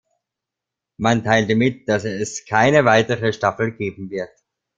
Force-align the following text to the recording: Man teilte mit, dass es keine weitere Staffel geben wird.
Man 0.97 1.21
teilte 1.23 1.53
mit, 1.55 1.87
dass 1.87 2.05
es 2.05 2.47
keine 2.47 2.85
weitere 2.85 3.31
Staffel 3.33 3.71
geben 3.73 4.09
wird. 4.09 4.31